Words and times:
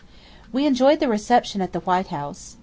We 0.51 0.65
enjoyed 0.65 0.99
the 0.99 1.07
reception 1.07 1.61
at 1.61 1.73
the 1.73 1.79
White 1.81 2.07
House. 2.07 2.55